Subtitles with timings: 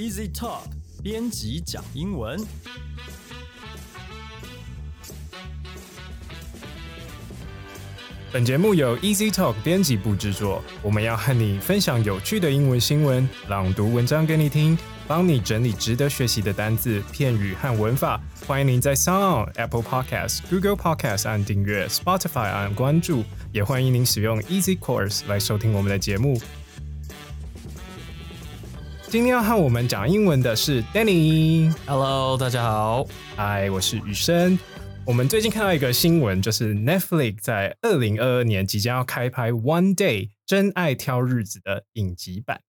[0.00, 0.62] Easy Talk
[1.02, 2.40] 编辑讲英文。
[8.32, 18.18] 本节目由 Easy Talk 编辑部制作，我们要和你分享有趣的英文新闻，朗读文章给你听，帮你整理值得学习的单字、片语和文法。
[18.46, 23.22] 欢迎您在 Sound、Apple Podcasts、Google Podcasts 按订阅，Spotify 按关注，
[23.52, 26.40] 也欢迎您使用 Easy Course 来收听我们的节目。
[29.10, 31.74] 今天要和我们讲英文的是 Danny。
[31.84, 33.04] Hello，大家好。
[33.34, 34.56] 嗨，我是雨生。
[35.04, 42.60] 我们最近看到一个新闻，就是 Netflix 在二零二二年即将要开拍《One Day 真爱挑日子》的影集版。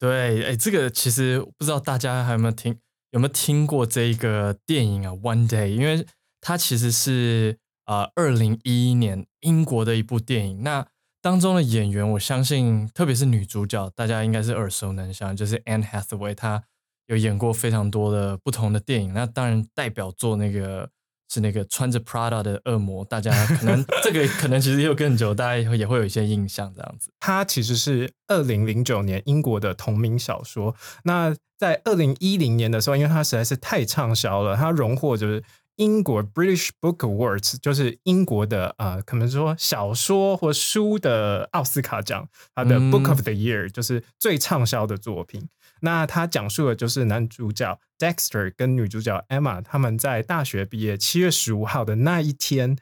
[0.00, 2.76] 对，哎，这个其实不知道大家还有没有听，
[3.12, 6.04] 有没有听过这一个电影啊，《One Day》，因为
[6.40, 10.64] 它其实是呃二零一一年英国的一部电影。
[10.64, 10.84] 那
[11.24, 16.62] 当中的演员，我相信特别是女主角，大家应该是耳熟能详，就是 Anne Hathaway，她
[17.06, 19.14] 有演过非常多的不同的电影。
[19.14, 20.90] 那当然代表作那个
[21.32, 27.10] 是那个穿着 Prada 的恶魔，大家可能 这个可能其实又更久，大家也会有一些印象这样子。
[27.18, 30.76] 它其实是二零零九年英国的同名小说。
[31.04, 35.42] 那在二零一零年的时候，因为它实在是太畅销了，它荣获就是
[35.76, 45.48] 英国 British Book Awards，就是英国的呃，可能说小说或书的奥斯卡奖，它的嗯 Book of the Year 就是最畅销的作品。
[45.80, 52.78] 那它讲述的就是男主角 Dexter 跟女主角 Emma 他们在大学毕业七月十五号的那一天，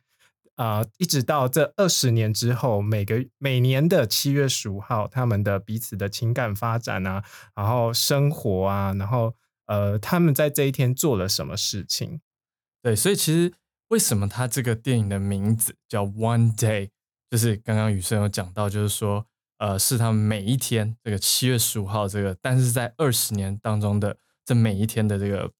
[0.57, 7.25] 啊、一直到这二十年之后，每个每年的七月十五号，他们的彼此的情感发展啊，
[7.57, 9.35] 然后生活啊，然后
[9.67, 12.20] 呃，他们在这一天做了什么事情？
[12.83, 13.52] 对，所以其实
[13.88, 16.91] 为什么它这个电影的名字叫 One Day，
[17.30, 19.24] 就是刚刚雨生有讲到，就是说，
[19.58, 25.52] 呃，是他们每一天这个七月十五号这个，但是在二十年当中的这每一天的这个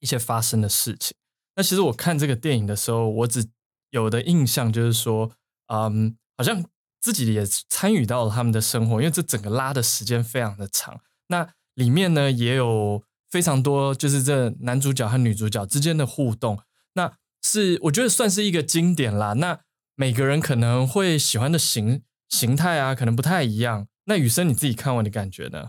[0.00, 1.16] 一些发生的事情。
[1.54, 3.46] 那其实我看这个电影的时候，我只
[3.90, 5.30] 有的印象就是说，
[5.66, 6.64] 嗯，好像
[7.00, 11.00] 自己也参与到了他们的生活，因为这整个拉的时间非常的长。
[11.28, 16.58] 那里面呢也有非常多，就是这男主角和女主角之间的互动，
[16.94, 19.34] 那是我觉得算是一个经典啦。
[19.34, 19.60] 那
[19.94, 23.86] 每个人可能会喜欢的形形态啊，可能不太一样。
[24.06, 25.68] 那雨生你自己看完的感觉呢？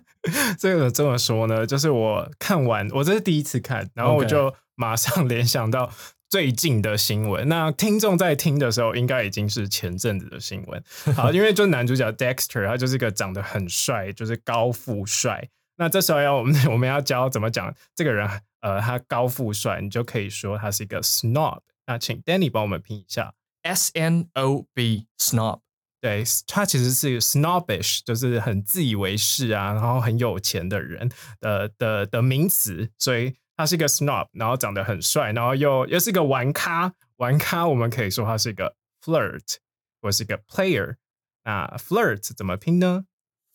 [0.58, 5.90] 这个这么说呢，就是我看完，我这是第一次看，然后我就马上 联想到
[6.28, 7.48] 最近的新闻。
[7.48, 10.82] 那听众在听的时候，应该已经是前阵子的新闻。
[11.14, 15.48] 好， 因为就男主角 Dexter，他就是一个长得很帅，就是高富帅。
[15.78, 18.28] 那这时候要我们 我们要教怎么讲这个人，
[18.60, 21.60] 呃，他高富帅，你就可以说他是一个 snob。
[21.86, 23.32] 那请 Danny 帮我们拼一下。
[23.62, 25.60] S N O B snob。
[26.00, 39.56] 对，他其实是 snobbish，就是很自以为是啊，然后很有钱的人的的的名词，所以他是一个 snob，然后长得很帅，然后又又是个玩咖，玩咖我们可以说他是一个 flirt
[40.00, 40.96] 或是一个 player。
[41.42, 43.06] 那 flirt 怎么拼呢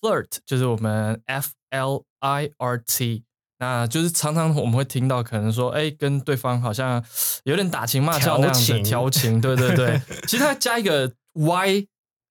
[0.01, 3.23] ？flirt 就是我们 F L I R T，
[3.59, 7.03] 那就是常常我们会听到，可能说，哎，跟对方好像
[7.43, 10.01] 有点打情骂俏那样子调情情，对对对。
[10.27, 11.87] 其实它加一个 Y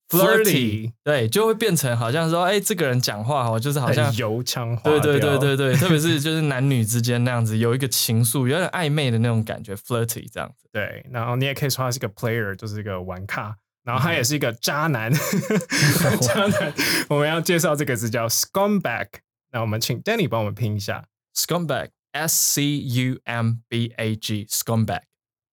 [0.08, 10.68] Flirty 对，就会变成好像说，哎，这个人讲话哦，就是好像油腔滑对对对对对，特别是 就是男女之间那样子有一个情愫，有点暧昧的那种感觉，flirty 这样子。
[10.70, 15.10] 对，然后你也可以说他是个 player，就是一个玩咖，然后他嗯也是一个渣男。
[16.20, 16.74] 渣男，
[17.08, 19.06] 我们要介绍这个字叫 scumbag。
[19.52, 21.06] 那我们请 Danny 帮我们拼一下。
[21.36, 25.02] scumbag，S C U M B A G，scumbag。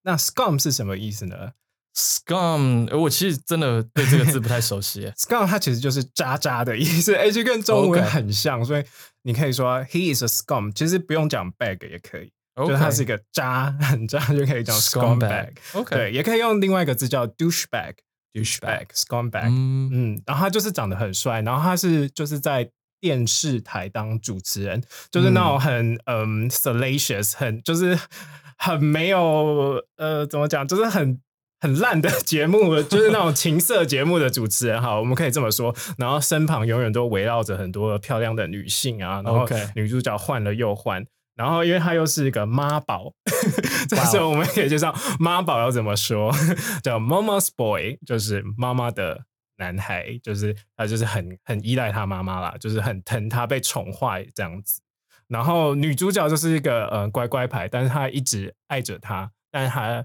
[0.02, 1.52] 那 scum 是什么意思呢
[1.94, 5.06] scum，呃我其实真的对这个字不太熟悉。
[5.16, 8.84] scum 它其实就是渣渣的意思，而且跟中文很像所以
[9.22, 15.50] 你可以说 he is a scum，其实不用讲 bag 也可以就是他是一个渣，很渣就可以讲 scumbag。
[15.72, 17.94] OK，对，也可以用另外一个字叫 douchebag。
[18.32, 18.86] douchebag。
[18.94, 27.98] scumbag，嗯，嗯，然后他就是长得很帅，然后他是就是在电视台当主持人，就是那种很嗯 salacious，很就是
[28.58, 31.20] 很没有呃怎么讲，就是很
[31.60, 35.74] 很烂的节目，就是那种情色节目的主持人哈，我们可以这么说。
[35.98, 41.04] 然后身旁永远都围绕着很多漂亮的女性啊，然后女主角换了又换。
[41.36, 43.14] 然后，因为他又是一个妈宝，
[43.88, 46.30] 这时候我们可以介绍妈宝要怎么说，
[46.82, 49.22] 叫 mama's boy，就是妈妈的
[49.60, 54.80] 男孩，就是他就是很很依赖他妈妈啦，就是很疼他，被宠坏这样子。
[55.28, 60.04] 然后女主角就是一个呃乖乖牌，但是她一直爱着他，但是她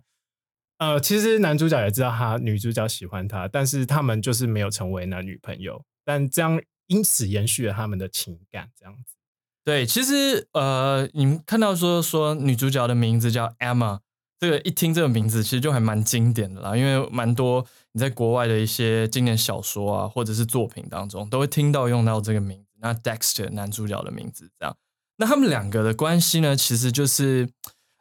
[0.78, 9.16] 呃其实男主角也知道他女主角喜欢他，但是他们就是没有成为男女朋友，但这样因此延续了他们的情感，这样子。
[9.64, 14.02] 对，其实呃，你们看到说说女主角的名字叫 Emma，
[14.40, 22.66] 这个一听这个名字其实就还蛮经典的啦，因为蛮多你在国外的一些经典小说啊，或者是作品当中都会听到用到这个名字。
[22.82, 24.76] 那 Dexter 男主角的名字这样，
[25.18, 27.50] 那他们两个的关系呢，其实就是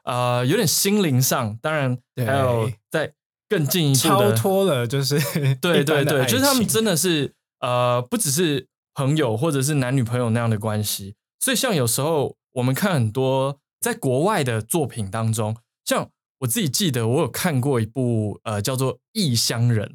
[0.02, 3.14] 呃有点心灵上，当然还有在
[3.48, 5.18] 更进一步超脱了，就是
[5.54, 11.14] 对对对，就是他们真的是呃不只是朋友或者是男女朋友那样的关系。
[11.40, 16.10] 所以像有时候我们看很多在国外的作品当中，像
[16.44, 19.88] 我自己记得我有看过一部呃叫做《异乡人》。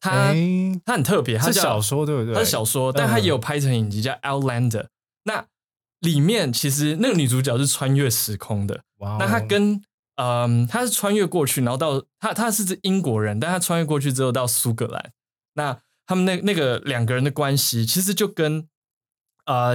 [0.00, 0.34] 他
[0.84, 2.34] 他很特别，他是小说对不对？
[2.34, 4.82] 他是小说，但他也有拍成影集叫《Outlander》。
[5.24, 5.46] 那
[6.00, 8.82] 里面其实那个女主角是穿越时空的。
[9.18, 9.82] 那他跟
[10.16, 15.12] 嗯，他是穿越过去，然后到他他是英国人，但他穿越过去之后到苏格兰。
[15.54, 18.68] 那他们那那个两个人的关系，其实就跟
[19.46, 19.74] 呃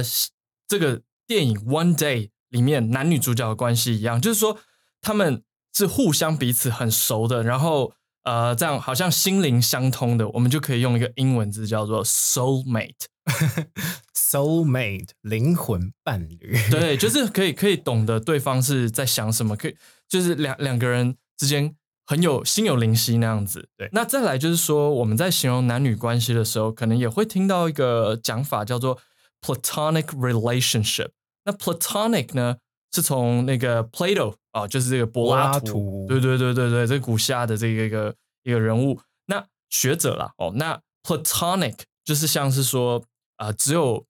[0.68, 4.58] 这个电影《One Day》里面男女主角的关系一样，就是说
[5.00, 5.42] 他们
[5.74, 7.92] 是互相彼此很熟的，然后。
[8.22, 16.54] 呃，这样好像心灵相通的，我们就可以用一个英文字叫做 soul mate，soul mate 灵魂伴侣。
[16.70, 19.74] 对，就是可以可以懂得对方是在想什么，可以
[20.06, 21.74] 就是两两个人之间
[22.04, 23.70] 很有心有灵犀那样子。
[23.78, 28.98] 对，那再来就是说，我们在形容男女关系的时候，可能也会听到一个讲法叫做
[29.40, 31.08] platonic relationship。
[31.46, 32.58] 那 platonic 呢？
[32.92, 43.04] 是从那个 Plato 啊，就是这个柏拉图，对对对对对，这古希腊的这个一个一个人物，那学者啦，哦，那 Platonic 就是像是说
[43.36, 44.04] 啊，只有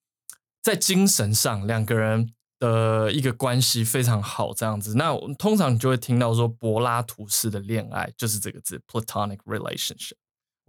[0.62, 10.14] 在精神上两个人的一个关系非常好这样子，那我们通常就会听到说柏拉图式的恋爱就是这个字 Platonic relationship。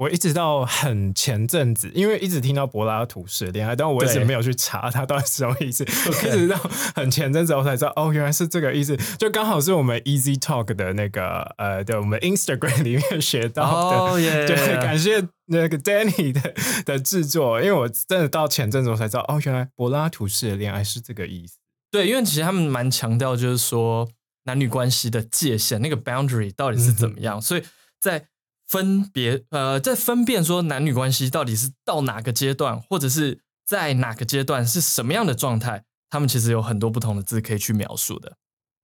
[0.02, 5.84] 我一直到很前阵子，因为一直听到柏拉图式恋爱，但我一直没有去查它到底是什么意思。
[6.28, 6.58] 一直到
[6.96, 8.98] 很前阵子我才知道，哦，原来是这个意思。
[9.20, 14.48] 就刚好是我们 Easy Talk 的那个呃，对，我们 Instagram 里面学到的。
[14.48, 16.52] 对，感谢那个 Danny 的
[16.84, 21.58] 的制作，因为我真的到前阵子我才知道，哦，原来柏拉图式的恋爱是这个意思。
[21.92, 24.10] 对，因为其实他们蛮强调，就是说
[24.46, 27.62] 男女关系的界限，那个 boundary 到底是怎么样，所以
[28.00, 28.26] 在。
[28.72, 38.38] 分别呃，在分辨说男女关系到底是到哪个阶段，或者是在哪个阶段是什么样的状态，他们其实有很多不同的字可以去描述的。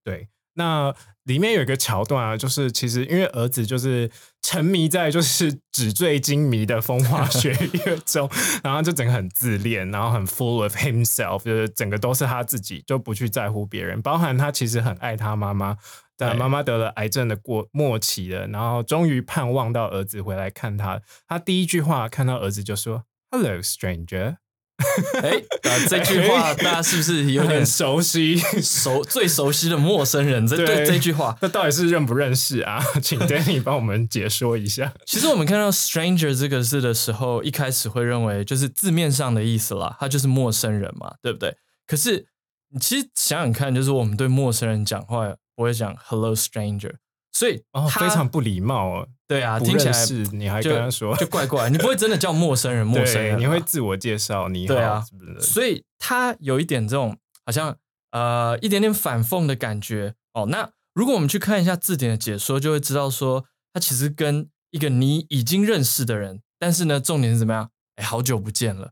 [0.04, 0.94] 对，那
[1.24, 4.10] 里面有一个桥段啊，就是其实因为儿子就是
[4.42, 8.28] 沉迷在就是纸醉金迷的风花雪月中，
[8.62, 15.78] 然后就整个很自恋，然后很 full of himself，就是整个都是他自己，就不去在乎别人，包含他其实很爱他妈妈。
[16.18, 21.00] 但妈妈得了癌症的过末期了，然后终于盼望到儿子回来看他。
[21.28, 24.38] 他第一句话看到儿子就说：“Hello, stranger。
[25.22, 25.42] ”哎，
[25.88, 28.36] 这句话大家是不是有点熟悉？
[28.36, 32.82] 熟最熟悉的陌生人，这对这句话，那到底是认不认识啊？
[33.02, 34.92] 请 Danny 帮我们解说一下。
[35.06, 41.56] 其实我们看到 “stranger” 这个字的时候，一开始会认为就是字面上的意思啦，他就是陌生人嘛，对不对？
[41.86, 42.26] 可是
[42.70, 45.34] 你其实想想看，就是我们对陌生人讲话。
[45.58, 46.94] 我会讲 “Hello, stranger”，
[47.32, 49.08] 所以哦，非常不礼貌哦。
[49.26, 55.04] 对啊，听起来是你还跟他说就怪怪，你不会真的叫陌生人 陌生人，你会自我介绍你好，对啊，
[55.40, 57.76] 所以他有一点这种好像
[58.12, 60.46] 呃一点点反讽的感觉哦。
[60.46, 63.44] 那如果我们去看一下字典的解说，就会知道说
[63.74, 67.70] 他其实跟一个你已经认识的人，但是呢，重点是怎么样？
[67.96, 68.88] 哎，好久不见了。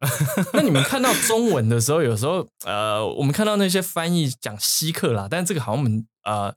[0.53, 6.53] 那你们看到中文的时候，有时候呃，我们看到那些翻译讲稀客啦，但是这个好像我们呃，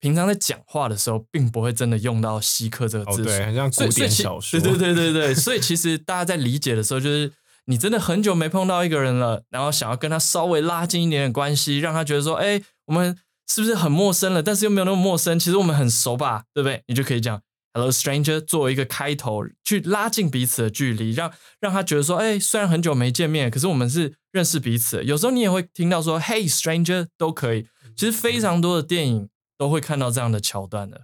[0.00, 4.58] 平常在讲话的时候，并不会真的用到稀客这个字，对，很像古典小说。
[4.58, 7.30] 对对对对对，所以其实大家在理解的时候，就是
[7.66, 13.16] 你真的很久没碰到一个人了，然后想要跟他稍微拉近一点点关系，让他觉得说，哎，我们
[13.46, 14.42] 是不是很陌生了？
[14.42, 16.82] 但是又没有那么陌生，其实我们很熟吧，对不对？
[16.86, 17.40] 你就可以讲。
[17.72, 21.30] Hello, stranger，作为一个开头，去拉近彼此的距离，让
[21.60, 25.04] 让他觉得说，哎，虽然很久没见面，可是我们是认识彼此。
[25.04, 27.68] 有时候你也会听到说，Hey, stranger，都可以。
[27.96, 29.28] 其实非常多的电影
[29.60, 31.02] 都会看到这样的桥段的。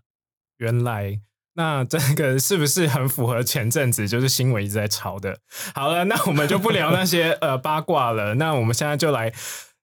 [0.56, 1.20] 原来，
[1.52, 5.40] 那这个是不是很符合前阵子就是新闻一直在炒的？
[5.75, 8.36] 好了，那我们就不聊那些 呃八卦了。
[8.36, 9.34] 那我们现在就来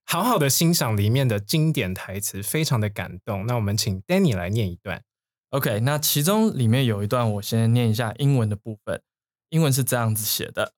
[0.06, 3.46] 好好的欣赏里面的经典台词，非常的感动。
[3.46, 5.04] 那我们请 Danny 来念一段。
[5.52, 9.04] OK，那其中里面有一段，我先念一下英文的部分。
[9.50, 10.74] 英文是这样子写的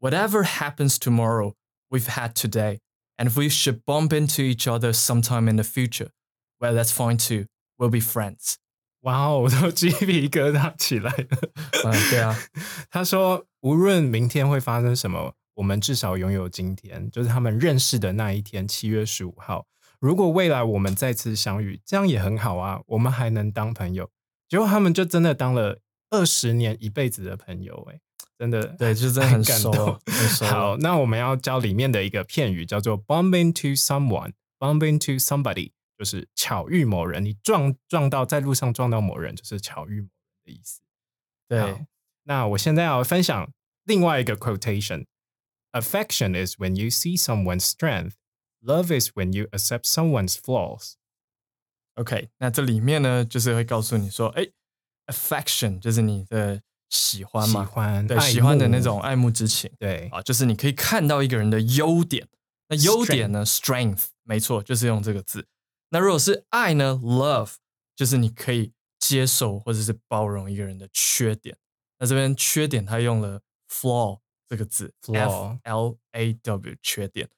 [0.00, 1.54] ：Whatever happens tomorrow,
[1.90, 2.80] we've had today,
[3.16, 6.08] and we should bump into each other sometime in the future,
[6.60, 7.46] well, that's fine too.
[7.76, 8.54] We'll be friends.
[9.02, 11.38] 哇哦，我都鸡皮疙瘩起来了。
[11.84, 12.38] 嗯，对啊。
[12.92, 19.66] 他说，无论明天会发生什么，我们至少拥有今天，就是他们认识的那一天，七月十五号。
[19.98, 24.10] 如果未来我们再次相遇，这样也很好啊，我们还能当朋友。
[24.48, 25.78] 结果他们就真的当了
[26.10, 28.00] 二十年、一辈子的朋友，哎，
[28.38, 30.44] 真的，对，就真的很熟，很熟。
[30.46, 37.22] 好，那我们要教里面的一个片语，叫做 “bump into someone”，“bump into somebody”，就是巧遇某人。
[37.22, 40.10] 你撞撞到在路上撞到某人，就是巧遇某人
[40.46, 40.80] 的意思。
[41.46, 41.84] 对，
[42.22, 43.52] 那我现在要分享
[43.84, 48.14] 另外一个 quotation：“Affection is when you see someone's strength。”
[48.62, 50.94] Love is when you accept someone's flaws.
[51.96, 54.48] OK，那这里面呢，就是会告诉你说，哎
[55.08, 62.26] ，affection 就是你的喜欢嘛，喜欢对喜欢的那种爱慕之情，对啊，就是你可以看到一个人的优点。
[62.68, 65.44] 那优点呢，strength，没错，就是用这个字。
[65.90, 67.54] 那如果是爱呢，love，
[67.94, 71.56] 就是你可以接受或者是包容一个人的缺点。
[71.98, 77.28] 那这边缺点，他用了 flaw 这个字，f l a w，缺点。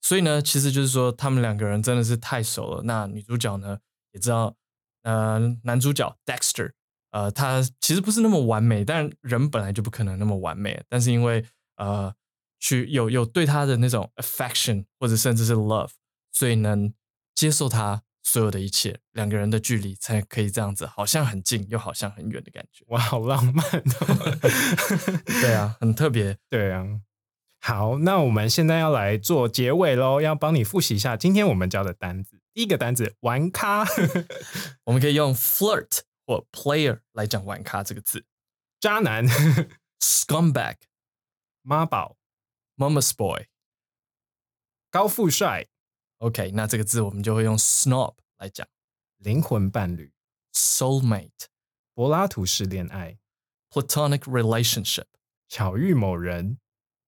[0.00, 2.82] 所以呢，其实就是说，他们两个人真的是太熟了。
[2.84, 3.78] 那女主角呢，
[4.12, 4.54] 也知道，
[5.02, 6.72] 呃，男主角 Dexter，
[7.10, 10.80] 呃，他其实不是那么完美，但人本来就不可能那么完美。
[10.88, 11.44] 但是因为
[11.76, 12.14] 呃，
[12.60, 15.90] 去有有对他的那种 affection 或者甚至是 love，
[16.30, 16.94] 所以能
[17.36, 22.84] 接受他所有的一切，两个人的距离才可以这样子，好像很近又好像很远的感觉。
[22.88, 24.40] 哇，好浪漫哦！
[25.26, 26.36] 对啊， 很特别。
[26.48, 26.84] 对啊。
[27.60, 32.40] 好，那我们现在要来做结尾喽，要帮你复习一下今天我们教的单字。
[32.54, 33.84] 第一个单字“玩咖”，
[34.84, 38.24] 我们可以用 “flirt” 或 “player” 来讲“玩咖”这个字。
[38.80, 39.26] 渣男
[40.00, 40.76] （scumbag）、
[41.62, 42.16] 妈宝
[42.76, 43.46] （mama's boy）、
[44.90, 45.66] 高富帅
[46.18, 48.66] （OK），那这个字我们就会用 “snob” 来讲。
[49.18, 50.12] 灵魂伴侣
[50.52, 51.46] （soulmate）、
[51.94, 53.18] 柏拉图式恋爱
[53.70, 55.06] （platonic relationship）、
[55.48, 56.58] 巧遇某人。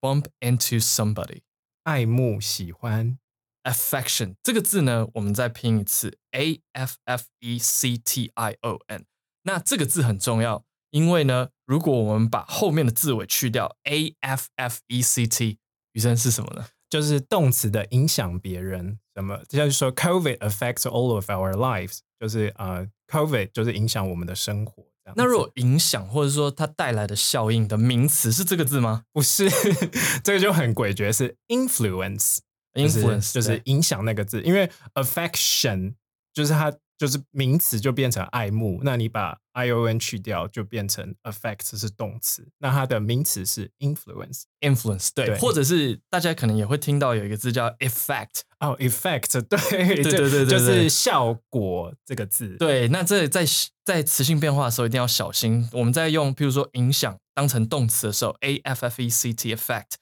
[0.00, 1.42] bump into somebody，
[1.82, 3.18] 爱慕、喜欢
[3.64, 9.04] ，affection 这个字呢，我们再拼一次，a f f e c t i o n。
[9.42, 15.58] 那这个字很重要，因为呢，如果我们把后面的字尾去掉，a f f e c t，
[15.94, 16.68] 余生是什么呢？
[16.88, 19.40] 就是动词的影响别人，什么？
[19.48, 24.84] 就是说，COVID affects all of our lives，就是呃，COVID 就是影响我们的生活。
[25.14, 29.04] 那如果影响或者说它带来的效应的名词是这个字吗？
[29.12, 29.48] 不是，
[30.22, 35.94] 这个就很诡谲，是 influence，influence 就是影响那个字，因为 affection
[36.32, 36.72] 就是它。
[36.98, 42.48] 就是名词就变成爱慕，那你把 i o n 去掉，就变成 affect 是动词。
[42.58, 52.56] 那它的名词是 influence，influence 对，或者是大家可能也会听到有一个字叫 effect 哦，effect 对对对对，就是效果这个字。
[52.56, 53.44] 对，那这在
[53.84, 55.68] 在词性变化的时候一定要小心。
[55.72, 59.92] 我们在用譬如说影响当成动词的时候，a f f e c t effect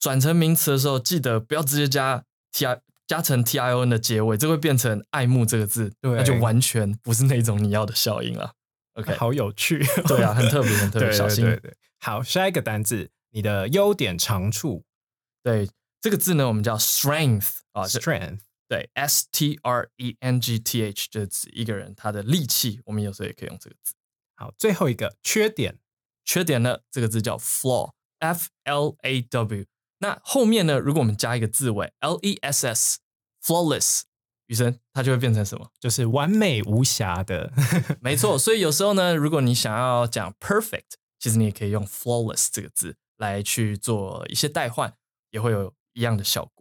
[0.00, 2.80] 转成名词的时候，记得不要直接加 t i。
[3.06, 8.52] 加成 t i o n 的结尾，这会变成爱慕这个字，那就完全不是那种你要的效应了。
[8.94, 11.44] OK，好有趣，对啊，很特别，很特别，小心。
[11.44, 14.84] 对对，好，下一个单字，你的优点长处，
[15.42, 15.68] 对
[16.00, 23.94] 这个字呢，我们叫 strength 啊，strength，对，s t r e n g t h 就是指一个人他的力气，我们有时候也可以用这个字。
[24.34, 25.78] 好，最后一个缺点，
[26.24, 29.66] 缺点呢，这个字叫 flaw，f l a w。
[30.06, 30.78] 那后面呢？
[30.78, 34.02] 如果我们加一个字尾，l e s s，flawless，
[34.46, 35.68] 雨生它就会变成什么？
[35.80, 37.52] 就是完美无瑕的。
[38.00, 44.94] 没错，所以有时候呢，如果你想要讲 perfect，其实你也可以用 flawless 这个字来去做一些代换，
[45.30, 46.55] 也会有一样的效果。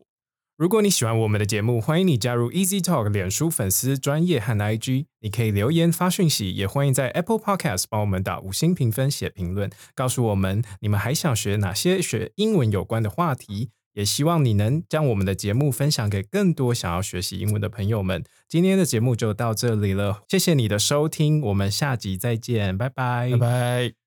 [0.57, 13.71] 如果你喜欢我们的节目，欢迎你加入 Easy Talk 脸书粉丝专业和 IG，你可以留言发讯息，也欢迎在 Apple Podcast 帮我们打五星评分、写评论，告诉我们你们还想学哪些学英文有关的话题。
[13.95, 18.24] 也希望你能将我们的节目分享给更多想要学习英文的朋友们。
[18.47, 24.04] 今天的节目就到这里了，谢谢你的收听，我们下集再见，拜拜，拜拜。